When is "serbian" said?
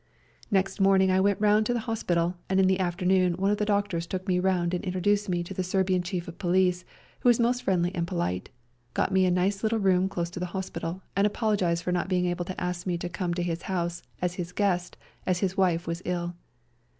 5.63-6.01